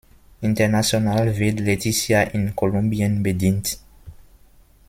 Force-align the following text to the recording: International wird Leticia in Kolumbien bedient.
International 0.41 1.37
wird 1.37 1.59
Leticia 1.59 2.23
in 2.23 2.55
Kolumbien 2.55 3.21
bedient. 3.21 3.77